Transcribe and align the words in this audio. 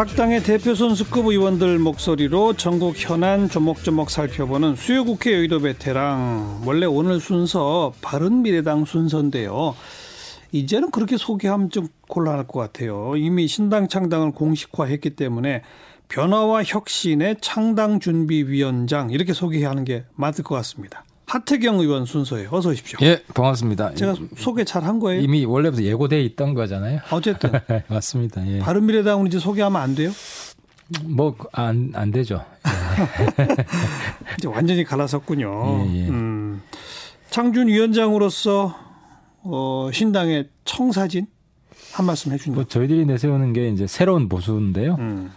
각 0.00 0.16
당의 0.16 0.42
대표 0.42 0.74
선수급 0.74 1.26
의원들 1.26 1.78
목소리로 1.78 2.54
전국 2.54 2.94
현안 2.96 3.50
조목조목 3.50 4.08
살펴보는 4.08 4.74
수요국회 4.74 5.34
여의도 5.34 5.60
베테랑 5.60 6.62
원래 6.64 6.86
오늘 6.86 7.20
순서 7.20 7.92
바른미래당 8.00 8.86
순서인데요. 8.86 9.76
이제는 10.52 10.90
그렇게 10.90 11.18
소개하면 11.18 11.68
좀 11.68 11.88
곤란할 12.08 12.46
것 12.46 12.60
같아요. 12.60 13.14
이미 13.18 13.46
신당 13.46 13.88
창당을 13.88 14.32
공식화했기 14.32 15.16
때문에 15.16 15.60
변화와 16.08 16.62
혁신의 16.64 17.36
창당 17.42 18.00
준비 18.00 18.44
위원장 18.44 19.10
이렇게 19.10 19.34
소개하는 19.34 19.84
게 19.84 20.04
맞을 20.14 20.44
것 20.44 20.54
같습니다. 20.54 21.04
하태경 21.34 21.78
의원 21.78 22.06
순서에 22.06 22.48
어서 22.50 22.70
오십시오. 22.70 22.98
예, 23.02 23.22
반갑습니다. 23.34 23.94
제가 23.94 24.16
소개 24.36 24.64
잘 24.64 24.80
한 24.82 24.98
거예요. 24.98 25.20
이미 25.20 25.44
원래부터 25.44 25.82
예고돼 25.84 26.20
있던 26.22 26.54
거잖아요. 26.54 27.00
어쨌든 27.12 27.52
맞습니다. 27.88 28.44
예. 28.48 28.58
바른미래당은 28.58 29.28
이제 29.28 29.38
소개하면 29.38 29.80
안 29.80 29.94
돼요? 29.94 30.10
뭐안안 31.04 31.92
안 31.94 32.10
되죠. 32.10 32.44
예. 33.38 33.46
이제 34.38 34.48
완전히 34.48 34.82
갈라섰군요. 34.82 35.86
예, 35.86 35.96
예. 36.04 36.08
음, 36.08 36.62
창준 37.30 37.68
위원장으로서 37.68 38.74
어, 39.42 39.90
신당의 39.92 40.48
청사진 40.64 41.28
한 41.92 42.06
말씀 42.06 42.32
해주니 42.32 42.56
뭐 42.56 42.64
저희들이 42.64 43.06
내세우는 43.06 43.52
게 43.52 43.68
이제 43.68 43.86
새로운 43.86 44.28
보수인데요. 44.28 44.96
음, 44.98 45.30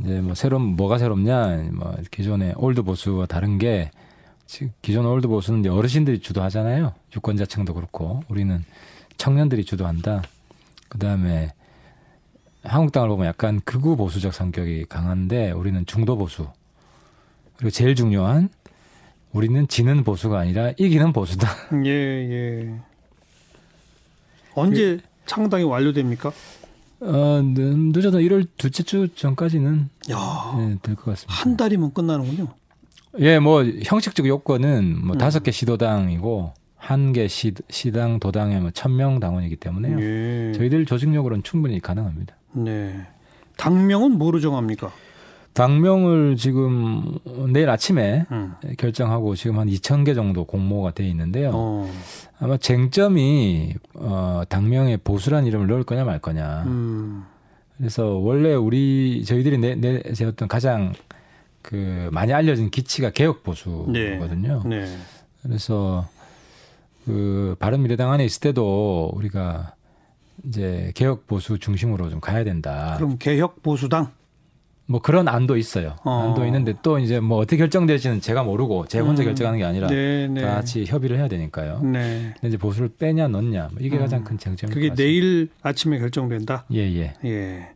이제 0.00 0.22
뭐 0.22 0.34
새로운 0.34 0.62
뭐가 0.76 0.96
새롭냐, 0.96 1.68
뭐 1.74 1.94
기존의 2.10 2.54
old 2.56 2.80
보수와 2.82 3.26
다른 3.26 3.58
게 3.58 3.90
기존 4.82 5.06
old 5.06 5.26
보수는 5.28 5.60
이제 5.60 5.68
어르신들이 5.68 6.20
주도하잖아요. 6.20 6.94
유권자층도 7.16 7.74
그렇고 7.74 8.22
우리는 8.28 8.64
청년들이 9.16 9.64
주도한다. 9.64 10.22
그 10.88 10.98
다음에 10.98 11.52
한국당을 12.62 13.08
보면 13.08 13.26
약간 13.26 13.60
극우 13.64 13.96
보수적 13.96 14.32
성격이 14.32 14.86
강한데 14.88 15.50
우리는 15.52 15.84
중도 15.86 16.16
보수. 16.16 16.48
그리고 17.56 17.70
제일 17.70 17.94
중요한 17.94 18.48
우리는 19.32 19.66
지는 19.66 20.04
보수가 20.04 20.38
아니라 20.38 20.72
이기는 20.78 21.12
보수다. 21.12 21.48
예, 21.84 21.90
예. 21.90 22.74
언제 24.54 25.00
창당이 25.26 25.64
완료됩니까? 25.64 26.32
어, 27.00 27.42
늦- 27.42 27.96
늦어도 27.96 28.18
1월 28.20 28.46
둘째 28.56 28.82
주 28.82 29.08
전까지는 29.14 29.88
야, 30.10 30.54
네, 30.56 30.78
될것 30.80 31.04
같습니다. 31.04 31.34
한 31.34 31.56
달이면 31.56 31.92
끝나는군요. 31.92 32.48
예, 33.20 33.38
뭐 33.38 33.64
형식적 33.64 34.26
요건은 34.26 35.04
뭐 35.06 35.14
음. 35.16 35.18
다섯 35.18 35.42
개 35.42 35.50
시도당이고 35.50 36.52
한 36.76 37.12
개 37.12 37.28
시당 37.28 38.18
도당에 38.20 38.58
뭐 38.60 38.70
천 38.72 38.96
명 38.96 39.18
당원이기 39.20 39.56
때문에요. 39.56 39.98
예. 40.00 40.52
저희들 40.52 40.84
조직력으로는 40.86 41.42
충분히 41.42 41.80
가능합니다. 41.80 42.34
네. 42.52 43.06
당명은 43.56 44.18
뭐로 44.18 44.40
정합니까? 44.40 44.90
당명을 45.54 46.34
지금 46.36 47.16
내일 47.52 47.70
아침에 47.70 48.26
음. 48.32 48.54
결정하고 48.76 49.36
지금 49.36 49.60
한 49.60 49.68
2천 49.68 50.04
개 50.04 50.12
정도 50.12 50.44
공모가 50.44 50.90
돼 50.90 51.06
있는데요. 51.08 51.52
어, 51.54 51.90
아마 52.40 52.56
쟁점이 52.56 53.74
어 53.94 54.42
당명에 54.48 54.96
보수란 54.96 55.46
이름을 55.46 55.68
넣을 55.68 55.84
거냐 55.84 56.04
말 56.04 56.18
거냐. 56.18 56.64
음, 56.66 57.24
그래서 57.78 58.04
원래 58.04 58.54
우리 58.54 59.24
저희들이 59.24 59.58
내, 59.58 59.74
내세웠던 59.76 60.48
가장 60.48 60.92
그 61.64 62.10
많이 62.12 62.30
알려진 62.34 62.68
기치가 62.70 63.08
개혁 63.08 63.42
보수거든요. 63.42 64.62
네. 64.66 64.84
그래서 65.42 66.06
그 67.06 67.56
바른미래당 67.58 68.12
안에 68.12 68.22
있을 68.26 68.40
때도 68.40 69.10
우리가 69.14 69.74
이제 70.46 70.92
개혁 70.94 71.26
보수 71.26 71.58
중심으로 71.58 72.10
좀 72.10 72.20
가야 72.20 72.44
된다. 72.44 72.94
그럼 72.98 73.16
개혁 73.18 73.62
보수당. 73.62 74.10
뭐 74.86 75.00
그런 75.00 75.26
안도 75.26 75.56
있어요. 75.56 75.96
어. 76.04 76.28
안도 76.28 76.44
있는데 76.44 76.74
또 76.82 76.98
이제 76.98 77.18
뭐 77.18 77.38
어떻게 77.38 77.56
결정될지는 77.56 78.20
제가 78.20 78.42
모르고 78.42 78.84
제가 78.86 79.06
혼자 79.06 79.22
음. 79.22 79.28
결정하는 79.28 79.58
게 79.58 79.64
아니라 79.64 79.86
네, 79.86 80.28
네. 80.28 80.42
다 80.42 80.56
같이 80.56 80.84
협의를 80.84 81.16
해야 81.16 81.28
되니까요. 81.28 81.80
네. 81.80 82.34
근데 82.34 82.48
이제 82.48 82.58
보수를 82.58 82.90
빼냐 82.98 83.28
넣냐 83.28 83.70
뭐 83.72 83.78
이게 83.80 83.96
음. 83.96 84.00
가장 84.00 84.22
큰 84.22 84.36
쟁점인 84.36 84.74
그게. 84.74 84.92
내일 84.94 85.48
아침에 85.62 85.98
결정된다. 85.98 86.66
예 86.74 86.80
예. 86.80 87.14
예. 87.24 87.68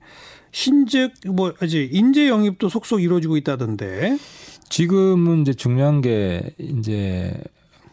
신재 0.53 1.11
뭐 1.27 1.53
이제 1.63 1.89
인재 1.91 2.29
영입도 2.29 2.69
속속 2.69 3.03
이루어지고 3.03 3.37
있다던데. 3.37 4.19
지금은 4.69 5.43
이제 5.43 5.55
중요한 5.55 6.01
게 6.01 6.55
이제 6.59 7.35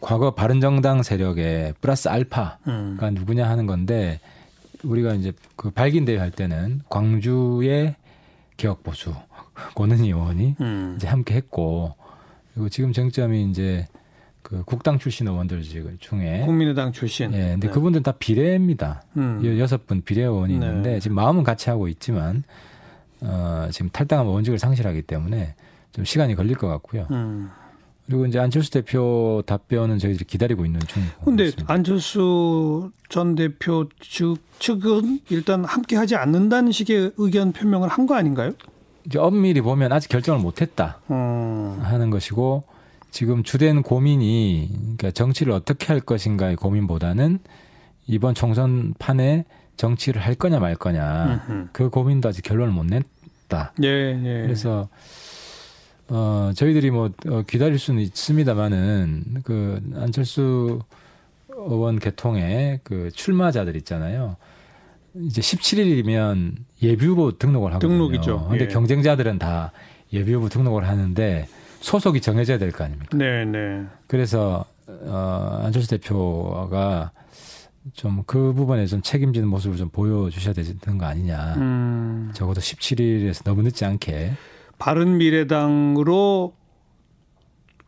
과거 0.00 0.34
바른정당 0.34 1.02
세력의 1.02 1.74
플러스 1.80 2.08
알파가 2.08 2.58
음. 2.68 2.98
누구냐 3.14 3.48
하는 3.48 3.66
건데 3.66 4.20
우리가 4.82 5.14
이제 5.14 5.32
그 5.56 5.70
발기인대회 5.70 6.18
할 6.18 6.30
때는 6.30 6.82
광주의 6.88 7.96
개혁 8.56 8.82
보수 8.82 9.14
권은희 9.74 10.08
의원이 10.08 10.56
음. 10.60 10.94
이제 10.96 11.08
함께 11.08 11.34
했고 11.34 11.94
그리고 12.52 12.68
지금 12.68 12.92
쟁점이 12.92 13.50
이제 13.50 13.86
그 14.48 14.62
국당 14.64 14.96
출신 15.00 15.26
의원들 15.26 15.62
지금 15.64 15.96
중에 15.98 16.42
국민의당 16.44 16.92
출신. 16.92 17.34
예, 17.34 17.50
근데 17.54 17.66
네. 17.66 17.72
그분들은 17.72 18.04
다 18.04 18.12
비례입니다. 18.12 19.02
음. 19.16 19.40
여- 19.44 19.58
여섯 19.58 19.88
분 19.88 20.02
비례 20.02 20.22
의원이 20.22 20.56
네. 20.56 20.66
있는데 20.66 21.00
지금 21.00 21.16
마음은 21.16 21.42
같이 21.42 21.68
하고 21.68 21.88
있지만 21.88 22.44
어, 23.22 23.66
지금 23.72 23.90
탈당하면 23.90 24.32
원직을 24.32 24.60
상실하기 24.60 25.02
때문에 25.02 25.56
좀 25.90 26.04
시간이 26.04 26.36
걸릴 26.36 26.54
것 26.56 26.68
같고요. 26.68 27.08
음. 27.10 27.50
그리고 28.06 28.24
이제 28.26 28.38
안철수 28.38 28.70
대표 28.70 29.42
답변은 29.46 29.98
저희들이 29.98 30.24
기다리고 30.26 30.64
있는 30.64 30.78
중입니다. 30.86 31.16
근데 31.24 31.50
안철수 31.66 32.92
전 33.08 33.34
대표 33.34 33.88
측, 34.00 34.36
측은 34.60 35.22
일단 35.28 35.64
함께 35.64 35.96
하지 35.96 36.14
않는다는 36.14 36.70
식의 36.70 37.14
의견 37.16 37.52
표명을 37.52 37.88
한 37.88 38.06
거 38.06 38.14
아닌가요? 38.14 38.52
이제 39.06 39.18
엄밀히 39.18 39.60
보면 39.60 39.90
아직 39.92 40.08
결정을 40.08 40.40
못 40.40 40.60
했다 40.62 41.00
어. 41.08 41.80
하는 41.82 42.10
것이고 42.10 42.62
지금 43.16 43.42
주된 43.42 43.80
고민이 43.80 44.68
그러니까 44.78 45.10
정치를 45.10 45.50
어떻게 45.54 45.86
할 45.86 46.00
것인가의 46.00 46.54
고민보다는 46.56 47.38
이번 48.06 48.34
총선 48.34 48.92
판에 48.98 49.46
정치를 49.78 50.20
할 50.20 50.34
거냐 50.34 50.58
말 50.58 50.74
거냐 50.76 51.46
음흠. 51.48 51.68
그 51.72 51.88
고민도 51.88 52.28
아직 52.28 52.42
결론을 52.42 52.74
못 52.74 52.84
냈다. 52.84 53.72
예, 53.84 53.88
예. 53.88 54.42
그래서 54.42 54.90
어 56.08 56.50
저희들이 56.54 56.90
뭐 56.90 57.08
어, 57.26 57.42
기다릴 57.46 57.78
수는 57.78 58.02
있습니다만은 58.02 59.40
그 59.44 59.80
안철수 59.94 60.80
의원 61.48 61.98
개통에 61.98 62.80
그 62.84 63.10
출마자들 63.14 63.76
있잖아요. 63.76 64.36
이제 65.22 65.40
17일이면 65.40 66.56
예비 66.82 67.06
후보 67.06 67.38
등록을 67.38 67.72
하거든요. 67.76 67.92
등록이죠. 67.92 68.48
근데 68.50 68.64
예. 68.64 68.68
경쟁자들은 68.68 69.38
다 69.38 69.72
예비 70.12 70.34
후보 70.34 70.50
등록을 70.50 70.86
하는데 70.86 71.48
소속이 71.80 72.20
정해져야 72.20 72.58
될 72.58 72.72
거 72.72 72.84
아닙니까? 72.84 73.16
네, 73.16 73.44
네. 73.44 73.84
그래서 74.06 74.64
어 74.86 75.60
안철수 75.64 75.88
대표가 75.90 77.10
좀 77.94 78.24
그 78.26 78.52
부분에 78.52 78.86
좀 78.86 79.00
책임지는 79.02 79.46
모습을 79.48 79.76
좀 79.76 79.88
보여주셔야 79.90 80.52
되는 80.54 80.98
거 80.98 81.06
아니냐. 81.06 81.54
음. 81.56 82.30
적어도 82.34 82.60
17일에서 82.60 83.44
너무 83.44 83.62
늦지 83.62 83.84
않게 83.84 84.32
바른 84.78 85.16
미래당으로 85.18 86.54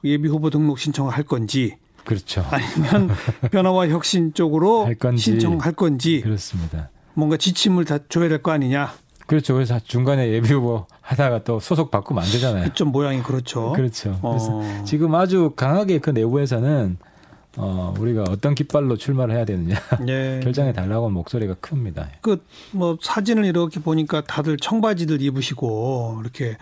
예비 0.04 0.28
후보 0.28 0.50
등록 0.50 0.78
신청을 0.78 1.12
할 1.12 1.24
건지 1.24 1.76
그렇죠. 2.04 2.44
아니면 2.50 3.10
변화와 3.50 3.88
혁신 3.88 4.32
쪽으로 4.32 4.86
할 4.86 4.94
건지. 4.94 5.22
신청할 5.24 5.72
건지 5.72 6.20
그렇습니다. 6.20 6.90
뭔가 7.14 7.36
지침을 7.36 7.84
다 7.84 7.98
줘야 8.08 8.28
될 8.28 8.40
거 8.40 8.52
아니냐. 8.52 8.92
그렇죠. 9.26 9.54
그래서 9.54 9.78
중간에 9.80 10.28
예비 10.30 10.52
후보 10.52 10.86
하다가 11.08 11.42
또 11.42 11.58
소속 11.58 11.90
바꾸면 11.90 12.22
안 12.22 12.30
되잖아요. 12.30 12.74
좀 12.74 12.92
모양이 12.92 13.22
그렇죠. 13.22 13.72
그렇죠. 13.72 14.18
그래서 14.20 14.50
어. 14.58 14.84
지금 14.84 15.14
아주 15.14 15.52
강하게 15.56 16.00
그 16.00 16.10
내부에서는 16.10 16.98
어, 17.56 17.94
우리가 17.98 18.24
어떤 18.28 18.54
깃발로 18.54 18.98
출마를 18.98 19.34
해야 19.34 19.46
되느냐 19.46 19.76
예. 20.06 20.38
결정해 20.44 20.74
달라고 20.74 21.08
목소리가 21.08 21.54
큽니다. 21.60 22.10
그 22.20 22.44
뭐 22.72 22.98
사진을 23.00 23.46
이렇게 23.46 23.80
보니까 23.80 24.20
다들 24.22 24.58
청바지들 24.58 25.22
입으시고 25.22 26.18
이렇게 26.20 26.58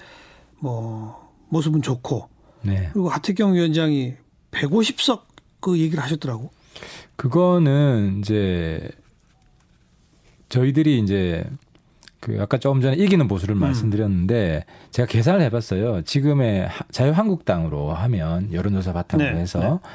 뭐 0.61 1.29
모습은 1.49 1.83
좋고 1.83 2.29
네. 2.63 2.89
그리고 2.93 3.09
하태경 3.09 3.55
위원장이 3.55 4.15
150석 4.53 5.23
그 5.59 5.77
얘기를 5.79 6.01
하셨더라고. 6.05 6.51
그거는 7.17 8.21
이제 8.21 8.89
저희들이 10.51 11.01
이제 11.01 11.45
그 12.21 12.39
아까 12.41 12.59
조금 12.59 12.81
전에 12.81 12.97
이기는 12.97 13.29
보수를 13.29 13.55
음. 13.55 13.61
말씀드렸는데 13.61 14.65
제가 14.91 15.07
계산을 15.07 15.43
해봤어요. 15.43 16.03
지금의 16.03 16.67
하- 16.67 16.85
자유한국당으로 16.91 17.93
하면 17.93 18.53
여론조사 18.53 18.93
바탕으로 18.93 19.33
네, 19.35 19.41
해서 19.41 19.59
네. 19.61 19.91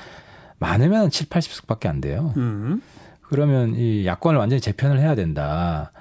많으면 0.59 1.09
7, 1.09 1.27
80석밖에 1.27 1.87
안 1.87 2.01
돼요. 2.01 2.33
음. 2.37 2.81
그러면 3.23 3.75
이 3.75 4.05
야권을 4.05 4.39
완전히 4.39 4.61
재편을 4.61 4.99
해야 4.99 5.15
된다. 5.15 5.91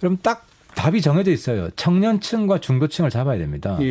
그럼 0.00 0.16
딱 0.22 0.46
답이 0.74 1.00
정해져 1.02 1.30
있어요. 1.32 1.70
청년층과 1.70 2.60
중도층을 2.60 3.10
잡아야 3.10 3.36
됩니다. 3.38 3.76
예, 3.80 3.86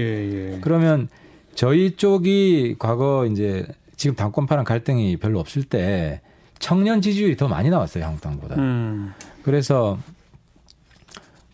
예. 0.53 0.59
그러면 0.61 1.09
저희 1.53 1.95
쪽이 1.95 2.77
과거 2.79 3.25
이제 3.25 3.67
지금 3.97 4.15
당권파랑 4.15 4.63
갈등이 4.63 5.17
별로 5.17 5.39
없을 5.39 5.63
때 5.63 6.21
청년 6.59 7.01
지지율이 7.01 7.35
더 7.35 7.47
많이 7.47 7.69
나왔어요 7.69 8.05
한국당보다. 8.05 8.55
음. 8.55 9.13
그래서 9.43 9.97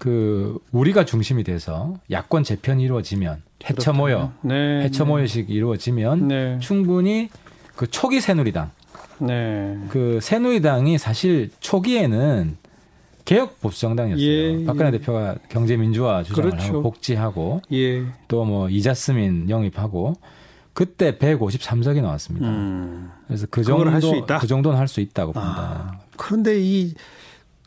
그 0.04 0.60
우리가 0.74 1.06
중심이 1.06 1.46
돼서 1.46 1.94
야권 2.12 2.44
재편이 2.44 2.84
이루어지면 2.84 3.42
해처 3.70 3.94
모여 3.94 4.34
네. 4.42 4.82
해처 4.84 5.06
네. 5.06 5.10
모여식 5.10 5.50
이루어지면 5.50 6.28
네. 6.28 6.60
충분히 6.60 7.30
그 7.78 7.90
초기 7.90 8.20
새누리당 8.20 8.72
네. 9.20 9.80
그 9.88 10.20
새누리당이 10.22 10.98
사실 10.98 11.52
초기에는 11.62 12.58
개혁 13.24 13.62
보수 13.62 13.80
정당이었어요. 13.80 14.28
예, 14.28 14.66
박근혜 14.66 14.88
예. 14.88 14.92
대표가 14.92 15.36
경제 15.48 15.78
민주화 15.78 16.24
주장을 16.24 16.50
그렇죠. 16.50 16.68
하고 16.68 16.82
복지하고 16.82 17.62
예. 17.72 18.04
또뭐 18.28 18.68
이자스민 18.68 19.50
영입하고 19.50 20.16
그때 20.74 21.18
153석이 21.18 22.02
나왔습니다. 22.02 22.50
음. 22.50 23.10
그래서 23.28 23.48
그 23.50 23.64
정도 23.64 23.90
할수 23.90 24.14
있다? 24.18 24.40
그 24.40 24.48
정도는 24.48 24.78
할 24.78 24.90
수 24.90 25.00
있다고 25.00 25.32
봅니다. 25.32 25.62
아, 25.62 26.00
그런데 26.18 26.60
이 26.60 26.94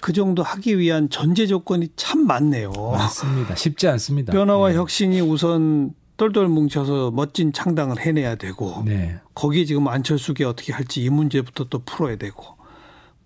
그 0.07 0.13
정도 0.13 0.45
하기 0.45 0.79
위한 0.79 1.11
전제 1.11 1.49
조건이 1.49 1.89
참 1.97 2.29
많네요. 2.29 2.71
맞습니다. 2.71 3.57
쉽지 3.57 3.89
않습니다. 3.89 4.33
변화와 4.33 4.69
네. 4.69 4.77
혁신이 4.77 5.21
우선 5.21 5.95
똘똘 6.17 6.47
뭉쳐서 6.47 7.11
멋진 7.11 7.53
창당을 7.53 7.99
해내야 7.99 8.37
되고 8.37 8.85
네. 8.87 9.17
거기에 9.35 9.65
지금 9.65 9.89
안철수계 9.89 10.45
어떻게 10.45 10.73
할지 10.73 11.03
이 11.03 11.11
문제부터 11.11 11.65
또 11.65 11.81
풀어야 11.85 12.15
되고 12.15 12.45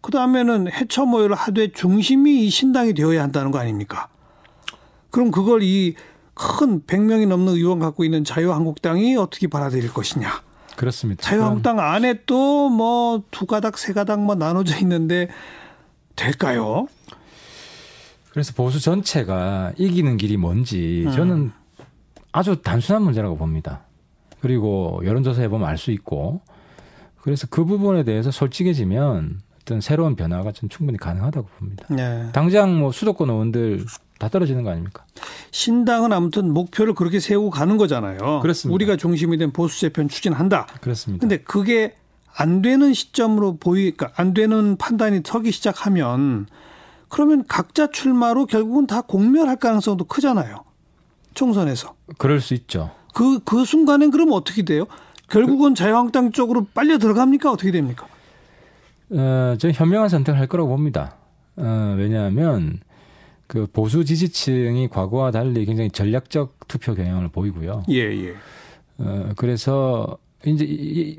그 0.00 0.10
다음에는 0.10 0.72
해처 0.72 1.04
모여를 1.04 1.36
하되 1.36 1.70
중심이 1.72 2.46
이 2.46 2.48
신당이 2.48 2.94
되어야 2.94 3.22
한다는 3.22 3.50
거 3.50 3.58
아닙니까? 3.58 4.08
그럼 5.10 5.30
그걸 5.30 5.62
이 5.62 5.94
큰 6.32 6.80
100명이 6.86 7.28
넘는 7.28 7.52
의원 7.56 7.78
갖고 7.80 8.04
있는 8.04 8.24
자유한국당이 8.24 9.14
어떻게 9.16 9.48
받아들일 9.48 9.92
것이냐? 9.92 10.42
그렇습니다. 10.76 11.20
자유한국당 11.22 11.78
안에 11.78 12.22
또 12.24 12.70
뭐 12.70 13.22
두 13.30 13.44
가닥 13.44 13.76
세 13.76 13.92
가닥 13.92 14.20
뭐 14.22 14.34
나눠져 14.34 14.78
있는데 14.78 15.28
될까요? 16.20 16.86
그래서 18.30 18.52
보수 18.54 18.80
전체가 18.80 19.72
이기는 19.76 20.16
길이 20.16 20.36
뭔지 20.36 21.04
음. 21.06 21.12
저는 21.12 21.52
아주 22.32 22.62
단순한 22.62 23.02
문제라고 23.02 23.36
봅니다. 23.36 23.80
그리고 24.40 25.00
여론조사 25.04 25.42
해보면 25.42 25.68
알 25.68 25.76
수 25.76 25.90
있고 25.90 26.40
그래서 27.22 27.46
그 27.50 27.64
부분에 27.64 28.04
대해서 28.04 28.30
솔직해지면 28.30 29.40
어떤 29.62 29.80
새로운 29.80 30.16
변화가 30.16 30.52
좀 30.52 30.68
충분히 30.68 30.96
가능하다고 30.98 31.48
봅니다. 31.58 31.86
네. 31.90 32.28
당장 32.32 32.78
뭐 32.78 32.92
수도권 32.92 33.28
의원들 33.28 33.84
다 34.18 34.28
떨어지는 34.28 34.62
거 34.62 34.70
아닙니까? 34.70 35.04
신당은 35.50 36.12
아무튼 36.12 36.52
목표를 36.52 36.94
그렇게 36.94 37.20
세우고 37.20 37.50
가는 37.50 37.76
거잖아요. 37.76 38.40
그렇습니다. 38.40 38.74
우리가 38.74 38.96
중심이 38.96 39.36
된 39.38 39.50
보수 39.52 39.80
재편 39.80 40.08
추진한다. 40.08 40.66
그렇습니다. 40.80 41.20
근데 41.20 41.38
그게 41.38 41.94
안 42.36 42.62
되는 42.62 42.92
시점으로 42.92 43.56
보이, 43.56 43.90
그러니까 43.90 44.20
안 44.20 44.34
되는 44.34 44.76
판단이 44.76 45.22
서기 45.24 45.52
시작하면 45.52 46.46
그러면 47.08 47.44
각자 47.46 47.88
출마로 47.88 48.46
결국은 48.46 48.86
다 48.86 49.00
공멸할 49.00 49.56
가능성도 49.56 50.04
크잖아요. 50.04 50.64
총선에서. 51.34 51.94
그럴 52.18 52.40
수 52.40 52.54
있죠. 52.54 52.92
그, 53.14 53.40
그 53.40 53.64
순간엔 53.64 54.10
그럼 54.10 54.30
어떻게 54.32 54.62
돼요? 54.62 54.86
결국은 55.28 55.74
자유한국당 55.74 56.32
쪽으로 56.32 56.66
빨려 56.72 56.98
들어갑니까? 56.98 57.50
어떻게 57.50 57.70
됩니까? 57.72 58.06
어, 59.10 59.56
저는 59.58 59.74
현명한 59.74 60.08
선택을 60.08 60.38
할 60.38 60.46
거라고 60.46 60.68
봅니다. 60.68 61.16
어, 61.56 61.94
왜냐하면 61.98 62.80
그 63.46 63.66
보수 63.66 64.04
지지층이 64.04 64.88
과거와 64.88 65.32
달리 65.32 65.66
굉장히 65.66 65.90
전략적 65.90 66.68
투표 66.68 66.94
경향을 66.94 67.28
보이고요. 67.28 67.82
예, 67.90 67.96
예. 67.96 68.34
어, 68.98 69.30
그래서 69.36 70.18
이제 70.46 70.64
이- 70.64 70.70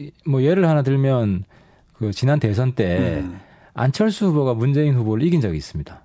이- 0.08 0.12
뭐 0.26 0.42
예를 0.44 0.68
하나 0.68 0.82
들면 0.82 1.44
그 1.94 2.12
지난 2.12 2.40
대선 2.40 2.74
때 2.74 3.22
음. 3.24 3.40
안철수 3.74 4.28
후보가 4.28 4.54
문재인 4.56 4.96
후보를 4.96 5.24
이긴 5.26 5.42
적이 5.42 5.58
있습니다. 5.58 6.02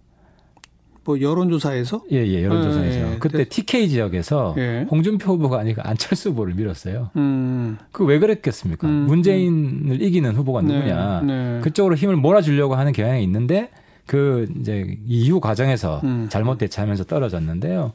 뭐 1.05 1.21
여론조사에서? 1.21 2.03
예, 2.13 2.27
예, 2.27 2.43
여론조사에서. 2.45 2.99
예, 2.99 3.13
예. 3.15 3.19
그때 3.19 3.45
TK 3.49 3.89
지역에서 3.89 4.55
예. 4.59 4.87
홍준표 4.91 5.35
후보가 5.35 5.61
아니고 5.61 5.81
안철수 5.83 6.31
후보를 6.31 6.55
밀었어요. 6.55 7.11
음. 7.17 7.79
그왜 7.93 8.19
그랬겠습니까? 8.19 8.89
음, 8.89 8.93
문재인을 9.07 10.03
이기는 10.03 10.35
후보가 10.35 10.63
누구냐. 10.63 11.21
네, 11.21 11.27
네. 11.55 11.61
그쪽으로 11.61 11.95
힘을 11.95 12.17
몰아주려고 12.17 12.75
하는 12.75 12.93
경향이 12.93 13.23
있는데 13.23 13.71
그 14.07 14.49
이제 14.61 14.99
이후 15.07 15.39
과정에서 15.41 16.01
음. 16.03 16.27
잘못 16.29 16.59
대처하면서 16.59 17.05
떨어졌는데요. 17.05 17.93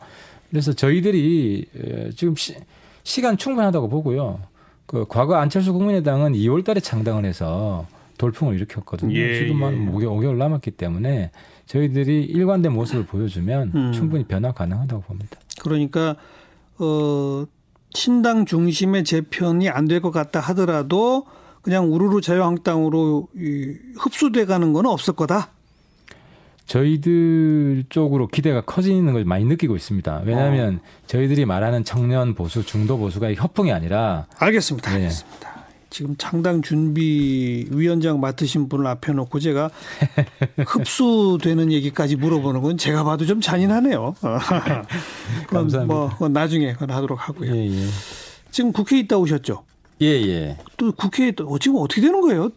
그래서 0.49 0.71
저희들이 0.73 1.65
에, 1.75 2.09
지금 2.15 2.35
시, 2.37 2.55
시간 3.03 3.37
충분하다고 3.37 3.89
보고요. 3.89 4.39
그 4.91 5.05
과거 5.07 5.35
안철수 5.35 5.71
국민의당은 5.71 6.33
2월 6.33 6.65
달에 6.65 6.81
창당을 6.81 7.23
해서 7.23 7.87
돌풍을 8.17 8.55
일으켰거든요. 8.55 9.15
예, 9.15 9.39
지금 9.39 9.63
한 9.63 9.73
예. 9.87 9.91
5개월, 9.91 10.17
5개월 10.19 10.35
남았기 10.35 10.71
때문에 10.71 11.31
저희들이 11.65 12.25
일관된 12.25 12.73
모습을 12.73 13.05
보여주면 13.05 13.71
음. 13.73 13.91
충분히 13.93 14.25
변화 14.25 14.51
가능하다고 14.51 15.03
봅니다. 15.03 15.39
그러니까 15.61 16.17
어 16.77 17.45
신당 17.93 18.45
중심의 18.45 19.05
재편이 19.05 19.69
안 19.69 19.87
될 19.87 20.01
것 20.01 20.11
같다 20.11 20.41
하더라도 20.41 21.25
그냥 21.61 21.93
우르르 21.93 22.19
자유한국당으로 22.19 23.29
이 23.37 23.73
흡수돼 23.97 24.43
가는 24.45 24.73
건 24.73 24.87
없을 24.87 25.13
거다. 25.13 25.51
저희들 26.71 27.83
쪽으로 27.89 28.27
기대가 28.27 28.61
커지는 28.61 29.11
걸 29.11 29.25
많이 29.25 29.43
느끼고 29.43 29.75
있습니다. 29.75 30.21
왜냐하면 30.23 30.75
어. 30.75 31.05
저희들이 31.05 31.43
말하는 31.43 31.83
청년 31.83 32.33
보수, 32.33 32.65
중도 32.65 32.97
보수가 32.97 33.33
협풍이 33.33 33.73
아니라 33.73 34.25
알겠습니다. 34.37 34.89
네. 34.91 34.95
알겠습니다. 34.95 35.51
지금 35.89 36.15
창당 36.17 36.61
준비 36.61 37.67
위원장 37.71 38.21
맡으신 38.21 38.69
분을 38.69 38.87
앞에 38.87 39.11
놓고 39.11 39.41
제가 39.41 39.69
흡수되는 40.65 41.73
얘기까지 41.73 42.15
물어보는 42.15 42.61
건 42.61 42.77
제가 42.77 43.03
봐도 43.03 43.25
좀 43.25 43.41
잔인하네요. 43.41 44.15
그건 44.21 45.63
감사합니다. 45.63 45.93
뭐 45.93 46.09
그건 46.09 46.31
나중에 46.31 46.71
그건 46.71 46.91
하도록 46.91 47.19
하고요. 47.19 47.53
예, 47.53 47.67
예. 47.67 47.85
지금 48.49 48.71
국회에 48.71 48.99
있다 48.99 49.17
오셨죠? 49.17 49.65
예, 50.01 50.07
예. 50.07 50.57
또 50.77 50.93
국회에 50.93 51.31
또 51.31 51.59
지금 51.59 51.79
어떻게 51.81 51.99
되는 51.99 52.21
거예요? 52.21 52.49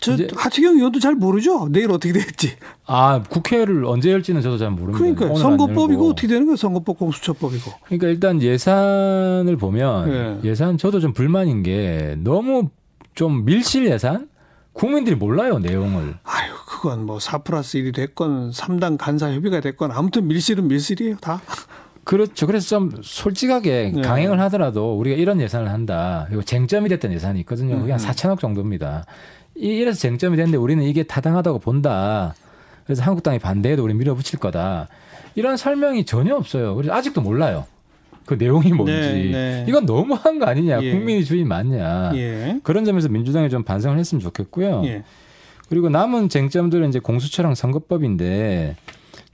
저 0.00 0.16
하태경 0.36 0.76
의원도 0.76 1.00
잘 1.00 1.14
모르죠. 1.14 1.68
내일 1.70 1.90
어떻게 1.90 2.12
될지. 2.12 2.52
아, 2.86 3.22
국회를 3.22 3.84
언제 3.84 4.10
열지는 4.12 4.42
저도 4.42 4.58
잘 4.58 4.70
모릅니다. 4.70 4.98
그러니까 4.98 5.40
선거법이고. 5.40 6.10
어떻게 6.10 6.28
되는 6.28 6.44
거예요? 6.46 6.56
선거법 6.56 6.98
공수처법이고. 6.98 7.72
그러니까 7.86 8.08
일단 8.08 8.42
예산을 8.42 9.56
보면 9.56 10.12
예. 10.44 10.48
예산 10.48 10.76
저도 10.78 11.00
좀 11.00 11.12
불만인 11.12 11.62
게 11.62 12.16
너무 12.18 12.68
좀 13.14 13.44
밀실 13.44 13.86
예산? 13.90 14.28
국민들이 14.72 15.14
몰라요, 15.14 15.60
내용을. 15.60 16.16
아유, 16.24 16.52
그건 16.66 17.06
뭐 17.06 17.18
4 17.20 17.38
플러스 17.38 17.78
1이 17.78 17.94
됐건 17.94 18.50
3당 18.50 18.98
간사 18.98 19.32
협의가 19.32 19.60
됐건 19.60 19.92
아무튼 19.92 20.26
밀실은 20.26 20.66
밀실이에요, 20.68 21.16
다. 21.20 21.40
그렇죠. 22.02 22.46
그래서 22.46 22.68
좀 22.68 22.90
솔직하게 23.02 23.92
네. 23.94 24.02
강행을 24.02 24.38
하더라도 24.40 24.98
우리가 24.98 25.16
이런 25.16 25.40
예산을 25.40 25.70
한다. 25.70 26.24
그리고 26.28 26.42
쟁점이 26.42 26.88
됐던 26.90 27.12
예산이 27.12 27.40
있거든요. 27.40 27.78
그게 27.80 27.92
한 27.92 28.00
음. 28.00 28.04
4천억 28.06 28.40
정도입니다. 28.40 29.06
이- 29.56 29.66
이래서 29.68 29.98
쟁점이 29.98 30.36
됐는데 30.36 30.56
우리는 30.58 30.82
이게 30.84 31.02
타당하다고 31.02 31.58
본다. 31.60 32.34
그래서 32.84 33.02
한국당이 33.02 33.38
반대해도 33.38 33.82
우리 33.84 33.94
밀어붙일 33.94 34.38
거다. 34.38 34.88
이런 35.34 35.56
설명이 35.56 36.04
전혀 36.04 36.34
없어요. 36.36 36.74
그래서 36.74 36.92
아직도 36.94 37.20
몰라요. 37.20 37.66
그 38.26 38.34
내용이 38.34 38.72
뭔지. 38.72 38.92
네, 38.92 39.30
네. 39.32 39.64
이건 39.68 39.84
너무한 39.86 40.38
거 40.38 40.46
아니냐. 40.46 40.82
예. 40.82 40.92
국민이 40.92 41.24
주의 41.24 41.44
맞냐. 41.44 42.12
예. 42.14 42.58
그런 42.62 42.84
점에서 42.84 43.08
민주당이 43.08 43.50
좀 43.50 43.62
반성을 43.64 43.98
했으면 43.98 44.20
좋겠고요. 44.20 44.82
예. 44.86 45.02
그리고 45.68 45.88
남은 45.88 46.28
쟁점들은 46.28 46.88
이제 46.88 46.98
공수처랑 46.98 47.54
선거법인데 47.54 48.76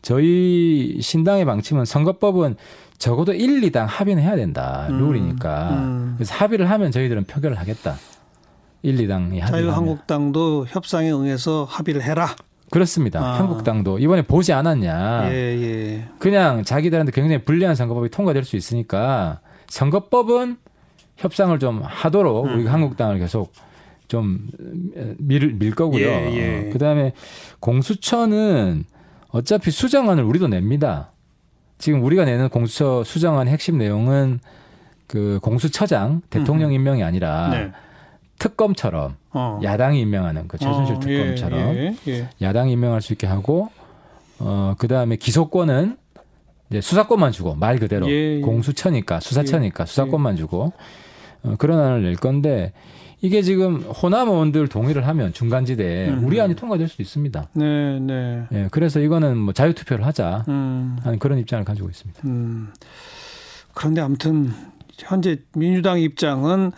저희 0.02 0.98
신당의 1.00 1.44
방침은 1.44 1.84
선거법은 1.84 2.56
적어도 2.98 3.32
1, 3.32 3.60
2당 3.62 3.86
합의는 3.86 4.22
해야 4.22 4.36
된다. 4.36 4.86
음, 4.90 4.98
룰이니까. 4.98 5.70
음. 5.70 6.14
그래서 6.16 6.34
합의를 6.34 6.68
하면 6.70 6.90
저희들은 6.90 7.24
표결을 7.24 7.58
하겠다. 7.58 7.96
1, 8.82 8.96
2당이 8.96 9.40
합의를 9.40 9.42
하면. 9.42 9.52
자유한국당도 9.52 10.66
협상에 10.68 11.10
응해서 11.12 11.66
합의를 11.68 12.02
해라. 12.02 12.34
그렇습니다. 12.70 13.20
아. 13.20 13.38
한국당도 13.38 13.98
이번에 13.98 14.22
보지 14.22 14.52
않았냐. 14.52 15.32
예, 15.32 15.34
예. 15.34 16.08
그냥 16.18 16.62
자기들한테 16.62 17.12
굉장히 17.12 17.42
불리한 17.42 17.74
선거법이 17.74 18.10
통과될 18.10 18.44
수 18.44 18.56
있으니까 18.56 19.40
선거법은 19.68 20.56
협상을 21.16 21.58
좀 21.58 21.82
하도록 21.82 22.46
음. 22.46 22.54
우리가 22.54 22.72
한국당을 22.72 23.18
계속 23.18 23.52
좀 24.08 24.48
밀, 25.18 25.58
밀 25.58 25.74
거고요. 25.74 26.06
예, 26.06 26.66
예. 26.66 26.70
그 26.72 26.78
다음에 26.78 27.12
공수처는 27.60 28.84
어차피 29.28 29.70
수정안을 29.70 30.24
우리도 30.24 30.48
냅니다. 30.48 31.12
지금 31.78 32.02
우리가 32.04 32.24
내는 32.24 32.48
공수처 32.48 33.02
수정안 33.04 33.48
핵심 33.48 33.78
내용은 33.78 34.40
그 35.06 35.38
공수처장 35.42 36.22
대통령 36.30 36.72
임명이 36.72 37.02
아니라 37.02 37.48
네. 37.50 37.72
특검처럼 38.40 39.16
어. 39.32 39.60
야당이 39.62 40.00
임명하는 40.00 40.48
그 40.48 40.58
최순실 40.58 40.96
어, 40.96 41.00
특검처럼 41.00 41.74
예, 41.76 41.94
예, 42.08 42.12
예. 42.12 42.28
야당이 42.42 42.72
임명할 42.72 43.02
수 43.02 43.12
있게 43.12 43.26
하고 43.26 43.70
어 44.38 44.74
그다음에 44.78 45.16
기소권은 45.16 45.98
이제 46.70 46.80
수사권만 46.80 47.32
주고 47.32 47.54
말 47.54 47.78
그대로 47.78 48.10
예, 48.10 48.38
예. 48.38 48.40
공수처니까 48.40 49.20
수사처니까 49.20 49.84
수사권만 49.84 50.36
주고 50.36 50.72
어, 51.42 51.54
그런 51.58 51.78
안을 51.78 52.02
낼 52.02 52.16
건데 52.16 52.72
이게 53.20 53.42
지금 53.42 53.82
호남 53.82 54.28
의원들 54.28 54.68
동의를 54.68 55.06
하면 55.06 55.34
중간지대에 55.34 56.08
음. 56.08 56.24
우리 56.24 56.40
안이 56.40 56.56
통과될 56.56 56.88
수도 56.88 57.02
있습니다. 57.02 57.50
네, 57.52 58.00
네. 58.00 58.46
예, 58.52 58.68
그래서 58.70 59.00
이거는 59.00 59.36
뭐 59.36 59.52
자유 59.52 59.74
투표를 59.74 60.06
하자 60.06 60.46
음, 60.48 60.96
하는 61.02 61.18
그런 61.18 61.38
입장을 61.38 61.62
가지고 61.66 61.90
있습니다. 61.90 62.22
음. 62.24 62.72
그런데 63.74 64.00
아무튼 64.00 64.50
현재 64.96 65.36
민주당 65.54 66.00
입장은 66.00 66.72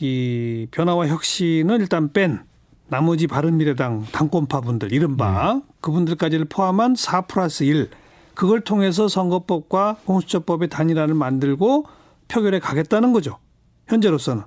이 0.00 0.66
변화와 0.70 1.08
혁신을 1.08 1.80
일단 1.80 2.12
뺀 2.12 2.40
나머지 2.88 3.26
바른미래당 3.26 4.06
당권파 4.12 4.60
분들 4.62 4.92
이른바 4.92 5.54
네. 5.54 5.62
그분들까지를 5.80 6.46
포함한 6.46 6.94
4 6.96 7.22
플러스 7.22 7.64
1 7.64 7.90
그걸 8.34 8.60
통해서 8.60 9.08
선거법과 9.08 9.96
공수처법의 10.04 10.68
단일화를 10.68 11.14
만들고 11.14 11.84
표결에 12.28 12.60
가겠다는 12.60 13.12
거죠. 13.12 13.38
현재로서는. 13.88 14.44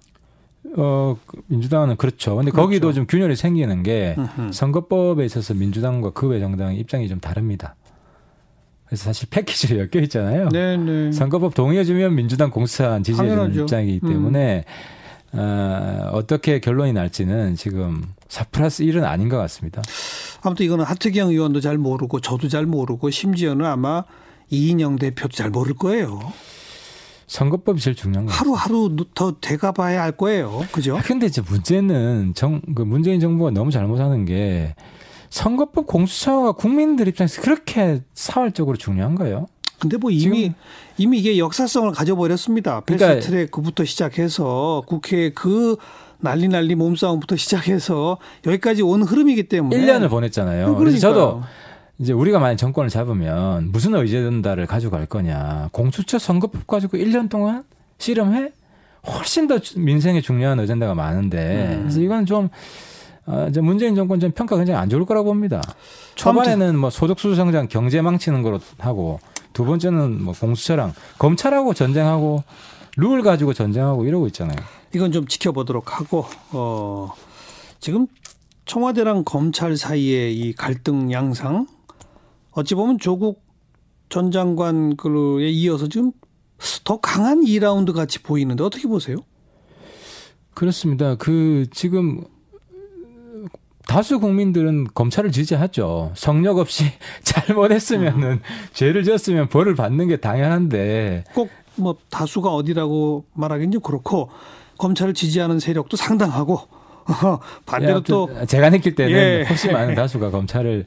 어, 0.77 1.17
그 1.25 1.41
민주당은 1.48 1.98
그렇죠. 1.98 2.36
근데 2.36 2.51
거기도 2.51 2.88
그렇죠. 2.88 2.96
좀 2.98 3.08
균열이 3.08 3.36
생기는 3.36 3.84
게 3.84 4.15
음흠. 4.17 4.51
선거법에 4.53 5.25
있어서 5.25 5.53
민주당과 5.53 6.12
그 6.12 6.27
외 6.27 6.39
정당의 6.39 6.77
입장이 6.77 7.08
좀 7.10 7.20
다릅니다. 7.20 7.75
그래서 8.86 9.05
사실 9.05 9.27
패키지로 9.29 9.79
엮여 9.79 10.03
있잖아요. 10.03 10.50
네, 10.50 10.77
네. 10.77 11.12
선거법 11.12 11.53
동의해주면 11.55 12.15
민주당 12.15 12.51
공수처 12.51 13.01
지지해주는. 13.01 13.55
입장이기 13.55 14.00
음. 14.03 14.10
때문에 14.10 14.65
어, 15.33 16.09
어떻게 16.13 16.59
결론이 16.59 16.93
날지는 16.93 17.55
지금 17.55 18.03
4 18.27 18.45
플러스 18.45 18.83
1은 18.83 19.03
아닌 19.03 19.29
것 19.29 19.38
같습니다. 19.38 19.81
아무튼 20.41 20.65
이거는 20.65 20.85
하트경 20.85 21.29
의원도 21.29 21.61
잘 21.61 21.77
모르고 21.77 22.19
저도 22.19 22.47
잘 22.47 22.65
모르고 22.65 23.09
심지어는 23.09 23.65
아마 23.65 24.03
이인영 24.50 24.97
대표도 24.97 25.29
잘 25.35 25.50
모를 25.50 25.73
거예요. 25.73 26.19
선거법이 27.27 27.79
제일 27.79 27.95
중요한 27.95 28.25
거 28.25 28.33
같아요. 28.33 28.53
하루하루 28.53 28.95
더 29.15 29.39
돼가 29.39 29.71
봐야 29.71 30.03
알 30.03 30.11
거예요. 30.11 30.65
그죠? 30.73 30.97
아, 30.97 31.01
근데 31.01 31.27
이제 31.27 31.41
문제는 31.41 32.33
정, 32.35 32.61
그 32.75 32.81
문재인 32.81 33.21
정부가 33.21 33.51
너무 33.51 33.71
잘못하는 33.71 34.25
게 34.25 34.75
선거법 35.29 35.88
공수처가 35.88 36.51
국민들 36.53 37.07
입장에서 37.07 37.41
그렇게 37.41 38.01
사활적으로 38.13 38.75
중요한 38.75 39.15
거예요. 39.15 39.47
근데 39.81 39.97
뭐 39.97 40.11
이미 40.11 40.53
이미 40.97 41.17
이게 41.17 41.39
역사성을 41.39 41.91
가져버렸습니다. 41.91 42.81
그러니까- 42.85 43.15
패스트트랙 43.15 43.50
그부터 43.50 43.83
시작해서 43.83 44.83
국회 44.85 45.31
그 45.31 45.75
난리 46.19 46.47
난리 46.47 46.75
몸싸움부터 46.75 47.35
시작해서 47.35 48.17
여기까지 48.45 48.83
온 48.83 49.01
흐름이기 49.01 49.43
때문에 49.50 49.75
1년을 49.75 50.07
보냈잖아요. 50.09 50.67
음, 50.67 50.77
그래서 50.77 51.00
저도. 51.00 51.41
이제 51.97 52.13
우리가 52.13 52.38
만약 52.39 52.57
정권을 52.57 52.89
잡으면 52.91 53.71
무슨 53.71 53.95
의제든다를 53.95 54.67
가져갈 54.67 55.07
거냐. 55.07 55.69
공수처 55.71 56.19
선거법 56.19 56.67
가지고 56.67 56.97
1년 56.97 57.27
동안 57.29 57.63
실험해? 57.97 58.51
훨씬 59.07 59.47
더 59.47 59.57
주- 59.57 59.79
민생에 59.79 60.21
중요한 60.21 60.59
어젠다가 60.59 60.93
많은데. 60.93 61.73
음. 61.75 61.79
그래서 61.81 62.01
이건 62.01 62.27
좀, 62.27 62.50
어, 63.25 63.47
이제 63.50 63.61
문재인 63.61 63.95
정권 63.95 64.19
좀 64.19 64.31
평가 64.31 64.57
굉장히 64.57 64.79
안 64.79 64.89
좋을 64.89 65.05
거라고 65.05 65.25
봅니다. 65.29 65.61
초반에는 66.15 66.77
뭐 66.77 66.89
소득수수 66.91 67.35
성장 67.35 67.67
경제 67.67 68.01
망치는 68.01 68.43
거로 68.43 68.59
하고 68.79 69.19
두 69.53 69.65
번째는 69.65 70.24
뭐 70.24 70.34
공수처랑 70.34 70.93
검찰하고 71.17 71.74
전쟁하고 71.74 72.43
룰 72.98 73.22
가지고 73.22 73.53
전쟁하고 73.53 74.05
이러고 74.05 74.27
있잖아요. 74.27 74.58
이건 74.93 75.12
좀 75.12 75.27
지켜보도록 75.27 76.00
하고 76.00 76.25
어 76.51 77.13
지금 77.79 78.08
청와대랑 78.65 79.24
검찰 79.24 79.77
사이의 79.77 80.38
이 80.38 80.53
갈등 80.53 81.12
양상 81.12 81.67
어찌 82.51 82.75
보면 82.75 83.00
조국 83.00 83.43
전 84.10 84.31
장관 84.31 84.98
그에 84.98 85.50
이어서 85.50 85.88
지금 85.88 86.12
더 86.84 87.00
강한 87.00 87.41
2라운드 87.41 87.93
같이 87.93 88.22
보이는데 88.22 88.63
어떻게 88.63 88.88
보세요? 88.88 89.17
그렇습니다. 90.53 91.15
그 91.15 91.65
지금 91.72 92.24
다수 93.88 94.19
국민들은 94.19 94.88
검찰을 94.93 95.31
지지하죠. 95.31 96.11
성역 96.15 96.57
없이 96.57 96.85
잘못했으면은 97.23 98.41
죄를 98.73 99.03
지었으면 99.03 99.47
벌을 99.47 99.75
받는 99.75 100.07
게 100.07 100.17
당연한데 100.17 101.25
꼭 101.33 101.50
뭐 101.75 101.95
다수가 102.09 102.53
어디라고 102.53 103.25
말하기는 103.33 103.71
좀 103.71 103.81
그렇고 103.81 104.29
검찰을 104.77 105.13
지지하는 105.13 105.59
세력도 105.59 105.97
상당하고 105.97 106.59
반대로 107.65 107.93
아무튼 107.95 108.13
또 108.13 108.45
제가 108.45 108.69
느낄 108.69 108.95
때는 108.95 109.11
예. 109.11 109.45
훨씬 109.47 109.71
많은 109.71 109.95
다수가 109.95 110.31
검찰을 110.31 110.85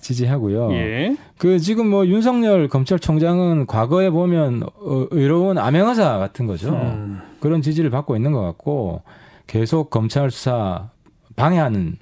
지지하고요. 0.00 0.72
예. 0.72 1.16
그 1.38 1.60
지금 1.60 1.88
뭐 1.88 2.06
윤석열 2.06 2.68
검찰총장은 2.68 3.66
과거에 3.66 4.10
보면 4.10 4.64
어, 4.64 5.06
의로운 5.10 5.58
암행어사 5.58 6.18
같은 6.18 6.46
거죠. 6.46 6.70
음. 6.70 7.20
그런 7.40 7.62
지지를 7.62 7.90
받고 7.90 8.16
있는 8.16 8.32
것 8.32 8.42
같고 8.42 9.02
계속 9.46 9.90
검찰 9.90 10.30
수사 10.30 10.90
방해하는 11.36 11.96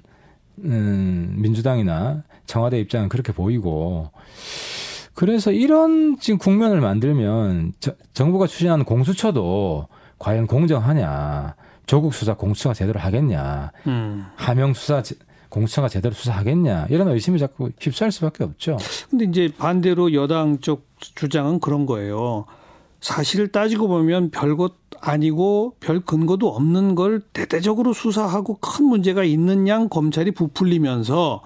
음, 0.65 1.35
민주당이나 1.37 2.23
청와대 2.45 2.79
입장은 2.79 3.09
그렇게 3.09 3.31
보이고 3.33 4.09
그래서 5.13 5.51
이런 5.51 6.17
지금 6.19 6.37
국면을 6.37 6.81
만들면 6.81 7.73
저- 7.79 7.93
정부가 8.13 8.47
추진하는 8.47 8.85
공수처도 8.85 9.87
과연 10.19 10.47
공정하냐 10.47 11.55
조국 11.85 12.13
수사 12.13 12.35
공수처가 12.35 12.73
제대로 12.73 12.99
하겠냐 12.99 13.71
음. 13.87 14.25
하명 14.35 14.73
수사 14.73 15.01
제- 15.03 15.15
공수처가 15.49 15.89
제대로 15.89 16.13
수사하겠냐 16.15 16.87
이런 16.89 17.09
의심이 17.09 17.37
자꾸 17.37 17.71
휩싸일 17.77 18.11
수밖에 18.13 18.45
없죠. 18.45 18.77
근데 19.09 19.25
이제 19.25 19.51
반대로 19.57 20.13
여당 20.13 20.59
쪽 20.59 20.87
주장은 20.99 21.59
그런 21.59 21.85
거예요. 21.85 22.45
사실 23.01 23.47
따지고 23.51 23.87
보면 23.87 24.29
별것 24.29 24.75
아니고 25.01 25.75
별 25.79 25.99
근거도 26.01 26.47
없는 26.49 26.93
걸 26.93 27.19
대대적으로 27.33 27.93
수사하고 27.93 28.57
큰 28.61 28.85
문제가 28.85 29.23
있는 29.23 29.67
양 29.67 29.89
검찰이 29.89 30.31
부풀리면서 30.31 31.41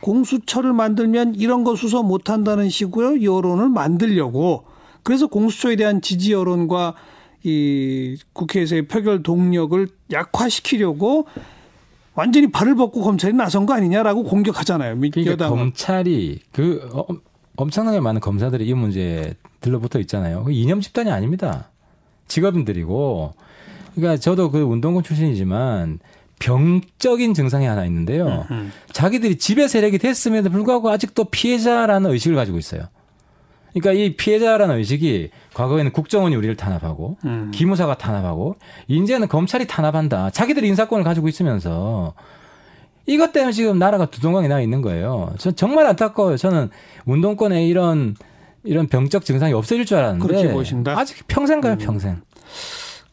공수처를 0.00 0.74
만들면 0.74 1.34
이런 1.36 1.64
거 1.64 1.74
수사 1.74 2.02
못 2.02 2.28
한다는 2.28 2.68
식으로 2.68 3.22
여론을 3.22 3.70
만들려고 3.70 4.64
그래서 5.02 5.26
공수처에 5.26 5.76
대한 5.76 6.02
지지 6.02 6.32
여론과 6.34 6.94
이 7.42 8.18
국회에서의 8.34 8.86
표결 8.86 9.22
동력을 9.22 9.88
약화시키려고 10.12 11.26
완전히 12.14 12.50
발을 12.50 12.74
벗고 12.74 13.00
검찰이 13.02 13.32
나선 13.34 13.64
거 13.66 13.72
아니냐라고 13.74 14.22
공격하잖아요. 14.24 14.96
미- 14.96 15.10
그러니까 15.10 15.32
여당은. 15.32 15.56
검찰이 15.56 16.40
그 16.52 16.88
어, 16.92 17.04
엄청나게 17.56 18.00
많은 18.00 18.20
검사들이 18.20 18.66
이 18.66 18.74
문제에 18.74 19.34
들러붙어 19.60 20.00
있잖아요. 20.00 20.44
그 20.44 20.52
이념 20.52 20.80
집단이 20.80 21.10
아닙니다. 21.10 21.70
직업인들이고. 22.28 23.34
그러니까 23.94 24.20
저도 24.20 24.50
그 24.50 24.60
운동권 24.60 25.04
출신이지만 25.04 26.00
병적인 26.40 27.34
증상이 27.34 27.66
하나 27.66 27.84
있는데요. 27.86 28.46
음. 28.50 28.72
자기들이 28.92 29.38
지배 29.38 29.68
세력이 29.68 29.98
됐음에도 29.98 30.50
불구하고 30.50 30.90
아직도 30.90 31.24
피해자라는 31.24 32.10
의식을 32.10 32.36
가지고 32.36 32.58
있어요. 32.58 32.88
그러니까 33.72 33.92
이 33.92 34.14
피해자라는 34.16 34.76
의식이 34.76 35.30
과거에는 35.52 35.92
국정원이 35.92 36.36
우리를 36.36 36.56
탄압하고 36.56 37.16
음. 37.24 37.50
기무사가 37.52 37.98
탄압하고 37.98 38.56
이제는 38.88 39.28
검찰이 39.28 39.66
탄압한다. 39.66 40.30
자기들이 40.30 40.68
인사권을 40.68 41.04
가지고 41.04 41.28
있으면서 41.28 42.14
이것 43.06 43.32
때문에 43.32 43.52
지금 43.52 43.78
나라가 43.78 44.06
두동강에 44.06 44.48
나 44.48 44.60
있는 44.60 44.82
거예요. 44.82 45.32
전 45.38 45.54
정말 45.54 45.86
안타까워요. 45.86 46.36
저는 46.36 46.70
운동권에 47.04 47.66
이런 47.66 48.16
이런 48.62 48.86
병적 48.86 49.24
증상이 49.24 49.52
없어질 49.52 49.84
줄 49.84 49.98
알았는데 49.98 50.26
그렇게 50.26 50.52
보신다? 50.52 50.92
음. 50.94 50.98
아직 50.98 51.26
평생 51.26 51.60
가요, 51.60 51.76
평생. 51.76 52.22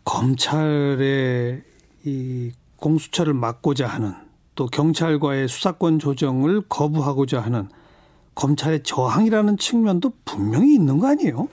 검찰의 0.06 1.62
이 2.06 2.52
공수처를 2.78 3.34
막고자 3.34 3.86
하는 3.86 4.14
또 4.56 4.66
경찰과의 4.68 5.48
수사권 5.48 6.00
조정을 6.00 6.64
거부하고자 6.68 7.42
하는 7.42 7.68
검찰의 8.36 8.84
저항이라는 8.84 9.58
측면도 9.58 10.14
분명히 10.26 10.74
있는 10.74 11.00
거 11.00 11.08
아니에요? 11.08 11.50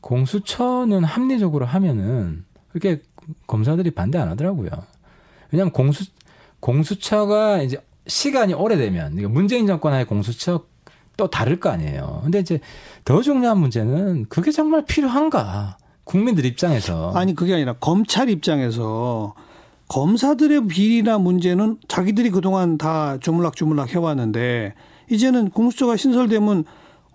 공수처는 0.00 1.04
합리적으로 1.04 1.66
하면은 1.66 2.44
그렇게 2.70 3.02
검사들이 3.46 3.92
반대 3.92 4.18
안 4.18 4.28
하더라고요. 4.28 4.70
왜냐하면 5.52 5.72
공수 5.72 6.04
공수처가 6.62 7.62
이제 7.62 7.76
시간이 8.06 8.54
오래되면 8.54 9.18
이게 9.18 9.26
문재인 9.26 9.66
정권 9.66 9.92
하에 9.92 10.04
공수처 10.04 10.64
또 11.16 11.28
다를 11.28 11.60
거 11.60 11.68
아니에요. 11.68 12.20
근데 12.22 12.38
이제 12.38 12.60
더 13.04 13.20
중요한 13.20 13.58
문제는 13.58 14.26
그게 14.28 14.50
정말 14.50 14.84
필요한가? 14.86 15.76
국민들 16.04 16.44
입장에서 16.46 17.12
아니 17.14 17.34
그게 17.34 17.54
아니라 17.54 17.74
검찰 17.74 18.30
입장에서 18.30 19.34
검사들의 19.88 20.68
비리나 20.68 21.18
문제는 21.18 21.78
자기들이 21.88 22.30
그동안 22.30 22.78
다 22.78 23.18
주물락주물락 23.18 23.94
해왔는데 23.94 24.74
이제는 25.10 25.50
공수처가 25.50 25.96
신설되면 25.96 26.64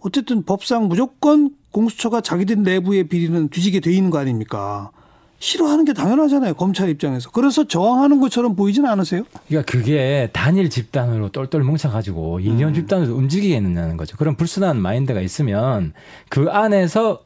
어쨌든 0.02 0.44
법상 0.44 0.88
무조건 0.88 1.56
공수처가 1.72 2.22
자기들 2.22 2.64
내부의 2.64 3.06
비리는 3.06 3.50
뒤지게 3.50 3.80
돼 3.80 3.92
있는 3.92 4.10
거 4.10 4.20
아닙니까? 4.20 4.92
싫어하는 5.40 5.86
게 5.86 5.94
당연하잖아요. 5.94 6.56
검찰 6.56 6.90
입장에서. 6.90 7.30
그래서 7.32 7.68
저항하는 7.68 8.20
것처럼 8.20 8.56
보이진 8.56 8.86
않으세요? 8.86 9.24
그러니까 9.48 9.72
그게 9.72 10.30
단일 10.34 10.70
집단으로 10.70 11.30
똘똘 11.30 11.64
뭉쳐가지고 11.64 12.40
이념 12.40 12.74
집단으로 12.74 13.14
움직이겠느냐는 13.16 13.98
거죠. 13.98 14.18
그런 14.18 14.36
불순한 14.36 14.82
마인드가 14.82 15.22
있으면 15.22 15.94
그 16.30 16.48
안에서 16.50 17.22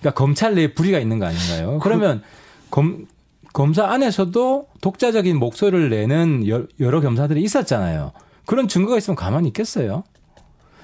그러니까 0.00 0.16
검찰 0.18 0.54
내에 0.54 0.74
불의가 0.74 0.98
있는 1.00 1.18
거 1.18 1.26
아닌가요? 1.26 1.78
그러면 1.82 2.22
검 2.70 3.06
검사 3.52 3.86
안에서도 3.86 4.66
독자적인 4.82 5.38
목소리를 5.38 5.88
내는 5.88 6.46
여- 6.46 6.66
여러 6.78 7.00
검사들이 7.00 7.42
있었잖아요. 7.42 8.12
그런 8.44 8.68
증거가 8.68 8.98
있으면 8.98 9.16
가만히 9.16 9.48
있겠어요. 9.48 10.04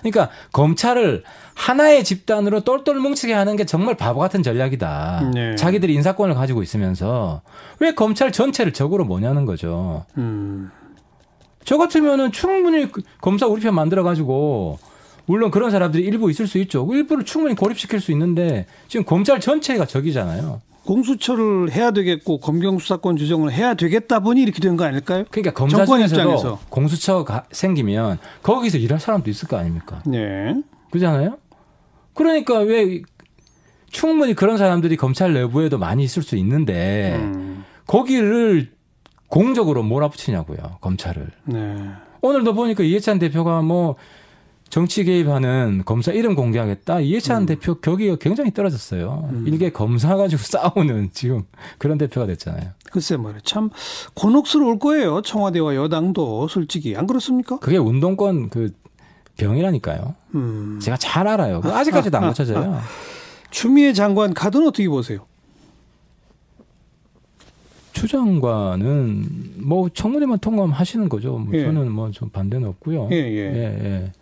그러니까 0.02 0.30
검찰을 0.52 1.22
하나의 1.54 2.04
집단으로 2.04 2.60
똘똘 2.60 2.96
뭉치게 2.96 3.32
하는 3.32 3.56
게 3.56 3.64
정말 3.64 3.96
바보 3.96 4.20
같은 4.20 4.42
전략이다. 4.42 5.30
네. 5.34 5.56
자기들이 5.56 5.94
인사권을 5.94 6.34
가지고 6.34 6.62
있으면서 6.62 7.42
왜 7.78 7.94
검찰 7.94 8.32
전체를 8.32 8.72
적으로 8.72 9.04
뭐냐는 9.04 9.46
거죠. 9.46 10.04
음. 10.18 10.70
저 11.64 11.78
같으면은 11.78 12.32
충분히 12.32 12.90
그 12.90 13.02
검사 13.20 13.46
우리 13.46 13.62
편 13.62 13.74
만들어 13.74 14.02
가지고 14.02 14.78
물론 15.26 15.50
그런 15.50 15.70
사람들이 15.70 16.02
일부 16.04 16.30
있을 16.30 16.46
수 16.46 16.58
있죠. 16.58 16.86
일부를 16.90 17.24
충분히 17.24 17.54
고립시킬 17.54 18.00
수 18.00 18.10
있는데 18.12 18.66
지금 18.88 19.04
검찰 19.04 19.38
전체가 19.40 19.86
적이잖아요. 19.86 20.60
공수처를 20.84 21.70
해야 21.70 21.90
되겠고 21.92 22.38
검경 22.38 22.78
수사권 22.78 23.16
조정을 23.16 23.52
해야 23.52 23.74
되겠다 23.74 24.20
보니 24.20 24.42
이렇게 24.42 24.60
된 24.60 24.76
거 24.76 24.84
아닐까요? 24.84 25.24
그러니까 25.30 25.52
검사 25.52 25.84
중에서도 25.86 26.20
입장에서. 26.22 26.58
공수처가 26.70 27.44
생기면 27.52 28.18
거기서 28.42 28.78
일할 28.78 28.98
사람도 28.98 29.30
있을 29.30 29.48
거 29.48 29.56
아닙니까? 29.58 30.02
네. 30.06 30.54
그잖아요. 30.90 31.38
그러니까 32.14 32.58
왜 32.58 33.02
충분히 33.90 34.34
그런 34.34 34.56
사람들이 34.56 34.96
검찰 34.96 35.32
내부에도 35.34 35.78
많이 35.78 36.02
있을 36.04 36.22
수 36.22 36.36
있는데 36.36 37.16
음. 37.16 37.64
거기를 37.86 38.70
공적으로 39.28 39.82
몰아붙이냐고요 39.82 40.78
검찰을. 40.80 41.28
네. 41.44 41.76
오늘도 42.22 42.54
보니까 42.54 42.82
이해찬 42.84 43.18
대표가 43.18 43.62
뭐 43.62 43.96
정치 44.72 45.04
개입하는 45.04 45.82
검사 45.84 46.12
이름 46.12 46.34
공개하겠다. 46.34 47.00
이해찬 47.00 47.44
대표 47.44 47.74
격이 47.74 48.16
굉장히 48.18 48.54
떨어졌어요. 48.54 49.28
일개 49.44 49.68
검사 49.68 50.16
가지고 50.16 50.40
싸우는 50.48 51.10
지금 51.12 51.42
그런 51.76 51.98
대표가 51.98 52.26
됐잖아요. 52.26 52.70
글쎄 52.90 53.18
말이에요. 53.18 53.40
참 53.44 53.68
곤혹스러울 54.14 54.78
거예요. 54.78 55.20
청와대와 55.20 55.74
여당도 55.74 56.48
솔직히 56.48 56.96
안 56.96 57.06
그렇습니까? 57.06 57.58
그게 57.58 57.76
운동권 57.76 58.48
그 58.48 58.72
병이라니까요. 59.36 60.14
음. 60.36 60.78
제가 60.80 60.96
잘 60.96 61.28
알아요. 61.28 61.60
그거 61.60 61.76
아직까지도 61.76 62.16
안 62.16 62.28
고쳐져요. 62.28 62.80
추미애 63.50 63.92
장관 63.92 64.32
카드는 64.32 64.68
어떻게 64.68 64.88
보세요? 64.88 65.26
추 67.92 68.08
장관은 68.08 69.26
뭐 69.58 69.90
청문회만 69.90 70.38
통과하면 70.38 70.74
하시는 70.74 71.10
거죠. 71.10 71.36
뭐 71.36 71.52
예. 71.52 71.62
저는 71.64 71.92
뭐 71.92 72.10
좀 72.10 72.30
반대는 72.30 72.66
없고요. 72.68 73.10
예, 73.12 73.16
예. 73.16 73.54
예. 73.84 74.12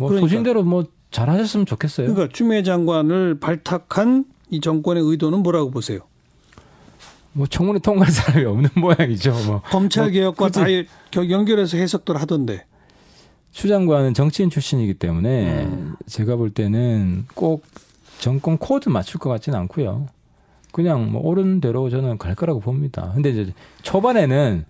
뭐 0.00 0.08
그러니까. 0.08 0.28
소신대로 0.28 0.62
뭐 0.62 0.84
잘하셨으면 1.10 1.66
좋겠어요. 1.66 2.06
그러니까 2.14 2.32
추미애 2.34 2.62
장관을 2.62 3.38
발탁한 3.38 4.24
이 4.48 4.60
정권의 4.62 5.02
의도는 5.04 5.42
뭐라고 5.42 5.70
보세요? 5.70 6.00
뭐 7.34 7.46
청문회 7.46 7.80
통과할 7.80 8.10
사람이 8.10 8.46
없는 8.46 8.70
모양이죠. 8.80 9.32
뭐 9.46 9.60
검찰 9.70 10.10
개혁과 10.10 10.46
굳이- 10.48 10.86
다 10.86 10.90
겨- 11.10 11.28
연결해서 11.28 11.76
해석들 11.76 12.16
하던데. 12.18 12.64
추 13.52 13.68
장관은 13.68 14.14
정치인 14.14 14.48
출신이기 14.48 14.94
때문에 14.94 15.64
음. 15.64 15.94
제가 16.06 16.36
볼 16.36 16.48
때는 16.50 17.26
꼭 17.34 17.64
정권 18.20 18.56
코드 18.56 18.88
맞출 18.88 19.20
것 19.20 19.28
같지는 19.28 19.58
않고요. 19.58 20.06
그냥 20.72 21.10
뭐 21.10 21.20
옳은 21.22 21.60
대로 21.60 21.90
저는 21.90 22.18
갈 22.18 22.34
거라고 22.34 22.60
봅니다. 22.60 23.12
근데 23.14 23.30
이제 23.30 23.52
초반에는 23.82 24.64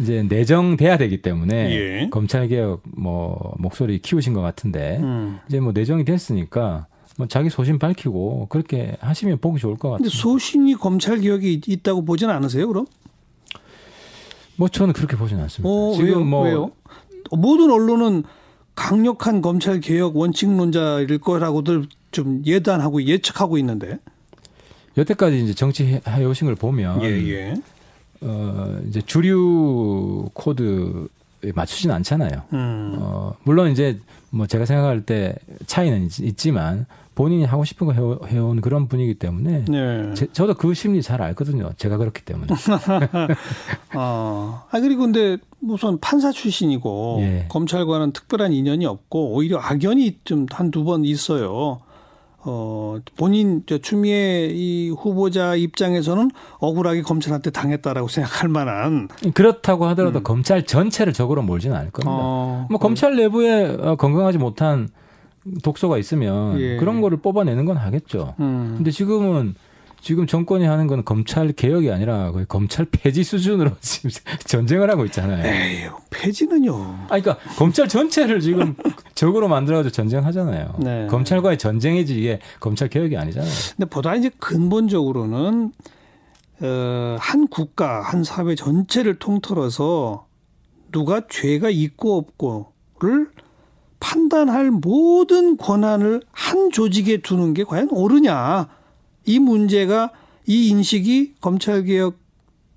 이제 0.00 0.22
내정돼야 0.28 0.96
되기 0.96 1.20
때문에 1.22 1.70
예. 2.02 2.08
검찰 2.10 2.48
개혁 2.48 2.82
뭐 2.84 3.54
목소리 3.58 3.98
키우신 3.98 4.32
것 4.32 4.40
같은데 4.40 4.98
음. 5.02 5.38
이제 5.48 5.60
뭐 5.60 5.72
내정이 5.72 6.04
됐으니까 6.04 6.86
뭐 7.18 7.26
자기 7.26 7.50
소신 7.50 7.78
밝히고 7.78 8.46
그렇게 8.48 8.96
하시면 9.00 9.38
보기 9.38 9.60
좋을 9.60 9.76
것 9.76 9.90
같아요. 9.90 10.08
소신이 10.08 10.74
검찰 10.76 11.18
개혁이 11.20 11.52
있- 11.54 11.68
있다고 11.68 12.04
보진 12.04 12.30
않으세요, 12.30 12.66
그럼? 12.68 12.86
뭐 14.56 14.68
저는 14.68 14.92
그렇게 14.94 15.16
보지는 15.16 15.42
않습니다. 15.44 15.68
어, 15.68 15.92
지금 15.94 16.06
왜요? 16.08 16.24
뭐 16.24 16.44
왜요? 16.44 16.70
모든 17.32 17.70
언론은 17.70 18.22
강력한 18.74 19.42
검찰 19.42 19.80
개혁 19.80 20.16
원칙론자일 20.16 21.18
거라고들 21.18 21.86
좀 22.10 22.42
예단하고 22.46 23.02
예측하고 23.02 23.58
있는데. 23.58 23.98
여태까지 24.96 25.42
이제 25.42 25.54
정치 25.54 26.00
해 26.06 26.24
오신 26.24 26.46
걸 26.46 26.54
보면 26.54 27.02
예, 27.02 27.08
예. 27.08 27.54
어 28.20 28.80
이제 28.88 29.00
주류 29.00 30.28
코드에 30.32 31.52
맞추진 31.54 31.90
않잖아요. 31.90 32.42
음. 32.52 32.96
어 32.98 33.34
물론 33.42 33.70
이제 33.70 33.98
뭐 34.30 34.46
제가 34.46 34.64
생각할 34.64 35.02
때 35.02 35.34
차이는 35.66 36.06
있, 36.06 36.20
있지만 36.20 36.86
본인이 37.14 37.44
하고 37.44 37.64
싶은 37.64 37.86
거 37.86 37.92
해오, 37.92 38.20
해온 38.26 38.60
그런 38.60 38.88
분이기 38.88 39.14
때문에 39.14 39.64
네. 39.66 40.14
제, 40.14 40.26
저도 40.32 40.54
그 40.54 40.72
심리 40.72 41.02
잘 41.02 41.20
알거든요. 41.20 41.72
제가 41.76 41.98
그렇기 41.98 42.22
때문에. 42.22 42.54
아, 43.90 44.64
아 44.70 44.80
그리고 44.80 45.02
근데 45.02 45.36
우선 45.60 46.00
판사 46.00 46.32
출신이고 46.32 47.18
예. 47.20 47.46
검찰과는 47.48 48.12
특별한 48.12 48.52
인연이 48.52 48.86
없고 48.86 49.34
오히려 49.34 49.58
악연이 49.58 50.20
좀 50.24 50.46
한두 50.50 50.84
번 50.84 51.04
있어요. 51.04 51.80
어, 52.44 52.98
본인 53.16 53.62
저 53.66 53.78
추미애 53.78 54.48
이 54.50 54.90
후보자 54.90 55.54
입장에서는 55.54 56.30
억울하게 56.58 57.02
검찰한테 57.02 57.50
당했다라고 57.50 58.08
생각할 58.08 58.48
만한 58.48 59.08
그렇다고 59.34 59.86
하더라도 59.86 60.22
검찰 60.22 60.64
전체를 60.64 61.12
적으로 61.12 61.42
몰지는 61.42 61.76
않을 61.76 61.90
겁니다. 61.90 62.12
음. 62.12 62.18
어, 62.20 62.66
뭐 62.68 62.78
검찰 62.78 63.16
내부에 63.16 63.76
어, 63.78 63.96
건강하지 63.96 64.38
못한 64.38 64.88
독소가 65.62 65.98
있으면 65.98 66.58
예. 66.60 66.76
그런 66.76 67.00
거를 67.00 67.18
뽑아내는 67.18 67.64
건 67.64 67.76
하겠죠. 67.76 68.34
음. 68.40 68.74
근데 68.76 68.90
지금은 68.90 69.54
지금 70.02 70.26
정권이 70.26 70.64
하는 70.64 70.88
건 70.88 71.04
검찰 71.04 71.52
개혁이 71.52 71.90
아니라 71.92 72.32
거의 72.32 72.44
검찰 72.46 72.84
폐지 72.84 73.22
수준으로 73.22 73.70
지금 73.80 74.10
전쟁을 74.44 74.90
하고 74.90 75.04
있잖아요. 75.06 75.46
에이, 75.46 75.88
폐지는요. 76.10 76.74
아, 77.04 77.20
그러니까 77.20 77.38
검찰 77.56 77.86
전체를 77.88 78.40
지금 78.40 78.74
적으로 79.14 79.46
만들어가지고 79.46 79.92
전쟁하잖아요. 79.92 80.74
네. 80.80 81.06
검찰과의 81.06 81.56
전쟁이지 81.56 82.18
이게 82.18 82.40
검찰 82.58 82.88
개혁이 82.88 83.16
아니잖아요. 83.16 83.50
근데 83.76 83.88
보다 83.88 84.16
이제 84.16 84.28
근본적으로는 84.38 85.72
어, 86.62 87.16
한 87.20 87.46
국가, 87.46 88.02
한 88.02 88.24
사회 88.24 88.56
전체를 88.56 89.20
통틀어서 89.20 90.26
누가 90.90 91.22
죄가 91.28 91.70
있고 91.70 92.18
없고를 92.18 93.30
판단할 94.00 94.72
모든 94.72 95.56
권한을 95.56 96.22
한 96.32 96.70
조직에 96.72 97.18
두는 97.18 97.54
게 97.54 97.62
과연 97.62 97.88
옳으냐. 97.92 98.68
이 99.24 99.38
문제가 99.38 100.10
이 100.46 100.68
인식이 100.68 101.34
검찰개혁 101.40 102.16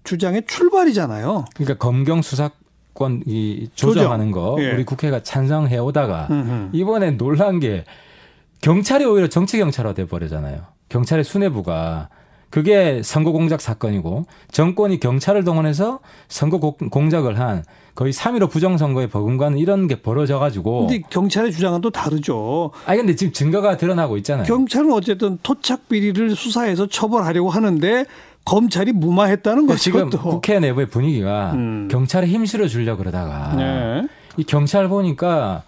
주장의 0.03 0.43
출발이잖아요. 0.47 1.45
그러니까 1.55 1.77
검경 1.77 2.21
수사 2.21 2.49
권 2.93 3.23
이 3.27 3.69
조정하는 3.75 4.31
거 4.31 4.55
예. 4.59 4.71
우리 4.71 4.85
국회가 4.85 5.21
찬성해 5.21 5.77
오다가. 5.79 6.29
이번에 6.71 7.11
놀란 7.11 7.59
게 7.59 7.83
경찰이 8.61 9.03
오히려 9.03 9.27
정치 9.27 9.57
경찰화 9.57 9.93
돼 9.93 10.07
버리잖아요. 10.07 10.61
경찰의 10.89 11.23
수뇌부가 11.25 12.07
그게 12.49 13.01
선거 13.03 13.31
공작 13.33 13.59
사건이고 13.59 14.27
정권이 14.51 15.01
경찰을 15.01 15.43
동원해서 15.43 15.99
선거 16.29 16.59
공- 16.59 16.89
공작을 16.89 17.37
한 17.37 17.65
거의 17.95 18.11
3.15 18.11 18.51
부정선거에 18.51 19.07
버금가는 19.07 19.57
이런 19.57 19.87
게 19.87 19.95
벌어져 19.95 20.37
가지고 20.37 20.87
근데 20.87 21.01
경찰의 21.09 21.53
주장은 21.53 21.79
또 21.79 21.89
다르죠. 21.89 22.71
아니 22.85 22.97
근데 22.99 23.15
지금 23.15 23.31
증거가 23.31 23.77
드러나고 23.77 24.17
있잖아요. 24.17 24.45
경찰은 24.45 24.91
어쨌든 24.91 25.39
토착 25.41 25.87
비리를 25.87 26.35
수사해서 26.35 26.87
처벌하려고 26.87 27.49
하는데 27.49 28.05
검찰이 28.43 28.91
무마했다는 28.91 29.65
거죠. 29.65 29.79
지금 29.79 30.09
또. 30.09 30.19
국회 30.19 30.59
내부의 30.59 30.87
분위기가 30.87 31.53
음. 31.53 31.87
경찰에 31.89 32.27
힘 32.27 32.45
실어 32.45 32.67
주려 32.67 32.97
그러다가 32.97 33.55
네. 33.55 34.07
이 34.37 34.43
경찰 34.43 34.89
보니까 34.89 35.63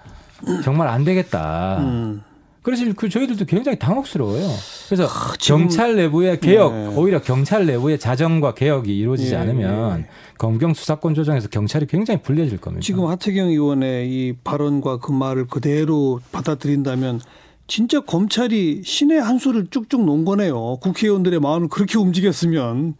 정말 0.64 0.90
안 0.90 1.06
되겠다. 1.06 1.78
음. 1.80 2.22
그래서 2.62 2.84
그 2.98 3.08
저희들도 3.08 3.46
굉장히 3.46 3.80
당혹스러워요. 3.80 4.46
그래서 4.88 5.08
지금- 5.38 5.60
경찰 5.60 5.96
내부의 5.96 6.40
개혁, 6.40 6.74
네. 6.74 6.88
오히려 6.96 7.22
경찰 7.22 7.66
내부의 7.66 8.00
자정과 8.00 8.54
개혁이 8.54 8.98
이루어지지 8.98 9.34
예, 9.34 9.38
않으면 9.38 10.00
예. 10.02 10.06
검경 10.38 10.74
수사권 10.74 11.14
조정에서 11.14 11.50
경찰이 11.50 11.88
굉장히 11.88 12.22
불리해질 12.22 12.60
겁니다. 12.60 12.84
지금 12.84 13.06
하태경 13.08 13.50
의원의 13.50 14.10
이 14.10 14.34
발언과 14.44 15.00
그 15.00 15.12
말을 15.12 15.48
그대로 15.48 16.22
받아들인다면 16.32 17.20
진짜 17.68 18.00
검찰이 18.00 18.84
신의 18.86 19.22
한 19.22 19.40
수를 19.40 19.68
쭉쭉 19.70 20.06
놓은 20.06 20.24
거네요. 20.24 20.78
국회의원들의 20.82 21.40
마음을 21.42 21.68
그렇게 21.68 21.98
움직였으면. 21.98 22.94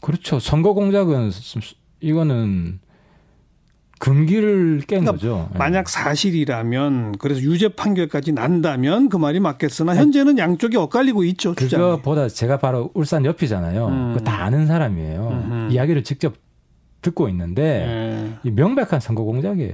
그렇죠. 0.00 0.38
선거 0.40 0.72
공작은 0.72 1.30
이거는 2.00 2.80
금기를 4.00 4.80
깬 4.86 5.00
그러니까 5.00 5.12
거죠. 5.12 5.48
예. 5.54 5.58
만약 5.58 5.88
사실이라면 5.88 7.18
그래서 7.18 7.42
유죄 7.42 7.68
판결까지 7.68 8.32
난다면 8.32 9.10
그 9.10 9.18
말이 9.18 9.40
맞겠으나 9.40 9.94
현재는 9.94 10.38
양쪽이 10.38 10.76
엇갈리고 10.78 11.22
있죠. 11.24 11.54
주장이. 11.54 11.82
그거보다 11.82 12.28
제가 12.28 12.58
바로 12.58 12.90
울산 12.94 13.26
옆이잖아요. 13.26 13.86
음. 13.86 14.12
그거 14.14 14.24
다 14.24 14.42
아는 14.42 14.66
사람이에요. 14.66 15.28
음흠. 15.28 15.72
이야기를 15.72 16.02
직접 16.02 16.34
듣고 17.02 17.28
있는데 17.28 17.62
예. 17.62 18.38
이 18.42 18.50
명백한 18.50 19.00
선거 19.00 19.22
공작이에요. 19.22 19.72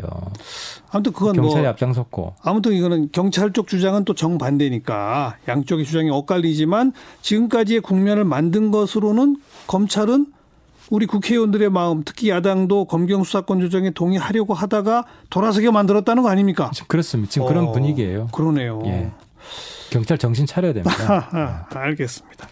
아무튼 0.90 1.12
그건 1.12 1.34
경찰이 1.34 1.62
뭐 1.62 1.70
앞장섰고 1.70 2.34
아무튼 2.42 2.72
이거는 2.72 3.10
경찰 3.12 3.52
쪽 3.52 3.68
주장은 3.68 4.04
또 4.04 4.14
정반대니까 4.14 5.36
양쪽의 5.46 5.84
주장이 5.84 6.10
엇갈리지만 6.10 6.92
지금까지의 7.22 7.80
국면을 7.80 8.24
만든 8.24 8.72
것으로는 8.72 9.36
검찰은 9.68 10.26
우리 10.90 11.06
국회의원들의 11.06 11.70
마음, 11.70 12.02
특히 12.04 12.28
야당도 12.30 12.84
검경 12.84 13.24
수사권 13.24 13.60
조정에 13.60 13.90
동의하려고 13.90 14.54
하다가 14.54 15.04
돌아서게 15.30 15.70
만들었다는 15.70 16.22
거 16.22 16.28
아닙니까? 16.28 16.70
지금 16.72 16.88
그렇습니다. 16.88 17.30
지금 17.30 17.48
그런 17.48 17.68
어, 17.68 17.72
분위기예요. 17.72 18.28
그러네요. 18.32 18.80
예. 18.86 19.10
경찰 19.90 20.18
정신 20.18 20.46
차려야 20.46 20.72
됩니다. 20.72 21.28
아, 21.32 21.78
알겠습니다. 21.78 22.48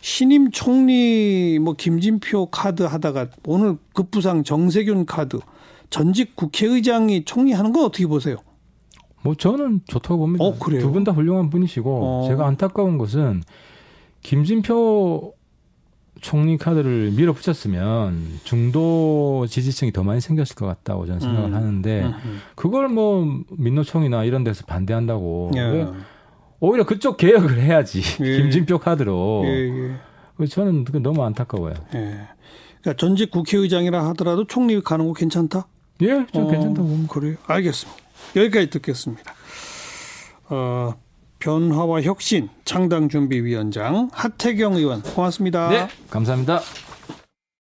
신임 0.00 0.50
총리 0.50 1.58
뭐 1.60 1.74
김진표 1.74 2.46
카드 2.46 2.82
하다가 2.82 3.26
오늘 3.46 3.76
급부상 3.94 4.42
정세균 4.42 5.06
카드 5.06 5.38
전직 5.90 6.34
국회의장이 6.34 7.24
총리 7.24 7.52
하는 7.52 7.72
건 7.72 7.84
어떻게 7.84 8.06
보세요? 8.06 8.36
뭐 9.22 9.34
저는 9.34 9.80
좋다고 9.86 10.18
봅니다. 10.18 10.44
어, 10.44 10.56
그래요? 10.58 10.80
두분 10.80 11.04
다 11.04 11.12
훌륭한 11.12 11.50
분이시고 11.50 12.24
어. 12.24 12.28
제가 12.28 12.46
안타까운 12.46 12.96
것은 12.98 13.42
김진표 14.22 15.34
총리 16.20 16.58
카드를 16.58 17.12
밀어붙였으면 17.12 18.40
중도 18.44 19.46
지지층이 19.48 19.92
더 19.92 20.02
많이 20.02 20.20
생겼을 20.20 20.56
것 20.56 20.66
같다고 20.66 21.06
저는 21.06 21.20
생각을 21.20 21.50
음. 21.50 21.54
하는데 21.54 22.02
음, 22.04 22.40
그걸 22.54 22.88
뭐 22.88 23.42
민노총이나 23.56 24.24
이런 24.24 24.44
데서 24.44 24.64
반대한다고 24.66 25.52
예. 25.56 25.60
왜 25.60 25.86
오히려 26.60 26.84
그쪽 26.84 27.16
개혁을 27.16 27.60
해야지 27.60 28.02
예. 28.20 28.36
김진표 28.42 28.78
카드로 28.78 29.42
예, 29.44 29.98
예, 30.40 30.46
저는 30.46 30.84
너무 31.02 31.24
안타까워요. 31.24 31.74
예. 31.94 32.20
그러니까 32.80 32.96
전직 32.96 33.30
국회의장이라 33.30 34.06
하더라도 34.08 34.46
총리 34.46 34.80
가는 34.80 35.06
거 35.06 35.12
괜찮다? 35.12 35.66
예, 36.02 36.26
좀 36.32 36.44
어, 36.44 36.50
괜찮다고. 36.50 37.06
그래요. 37.08 37.36
알겠습니다. 37.46 38.00
여기까지 38.36 38.70
듣겠습니다. 38.70 39.34
어, 40.50 40.94
변화와 41.38 42.02
혁신 42.02 42.48
창당준비위원장 42.64 44.10
하태경 44.12 44.74
의원 44.74 45.02
고맙습니다. 45.02 45.68
네, 45.70 45.88
감사합니다. 46.10 46.60